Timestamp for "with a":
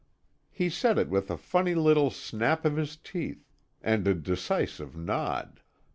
1.09-1.37